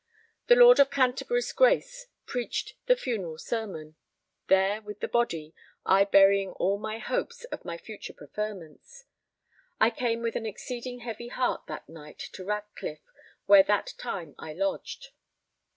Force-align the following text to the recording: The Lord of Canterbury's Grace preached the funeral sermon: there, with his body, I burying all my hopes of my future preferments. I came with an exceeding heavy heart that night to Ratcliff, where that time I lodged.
The 0.47 0.55
Lord 0.55 0.79
of 0.79 0.89
Canterbury's 0.89 1.51
Grace 1.53 2.07
preached 2.25 2.73
the 2.87 2.95
funeral 2.95 3.37
sermon: 3.37 3.97
there, 4.47 4.81
with 4.81 4.99
his 4.99 5.11
body, 5.11 5.53
I 5.85 6.05
burying 6.05 6.53
all 6.53 6.79
my 6.79 6.97
hopes 6.97 7.43
of 7.51 7.63
my 7.63 7.77
future 7.77 8.11
preferments. 8.15 9.05
I 9.79 9.91
came 9.91 10.23
with 10.23 10.35
an 10.35 10.47
exceeding 10.47 11.01
heavy 11.01 11.27
heart 11.27 11.67
that 11.67 11.87
night 11.87 12.17
to 12.33 12.43
Ratcliff, 12.43 13.01
where 13.45 13.61
that 13.61 13.93
time 13.99 14.33
I 14.39 14.53
lodged. 14.53 15.09